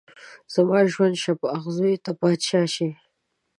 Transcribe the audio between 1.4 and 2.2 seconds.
اغزيو ته